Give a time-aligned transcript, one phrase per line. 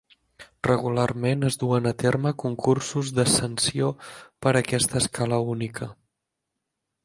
[0.67, 3.93] Regularment, es duen a terme concursos d'ascensió
[4.47, 5.93] per aquesta escala única.